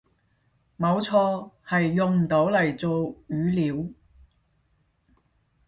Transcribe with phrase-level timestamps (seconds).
[0.79, 3.87] 冇錯，係用唔到嚟做語料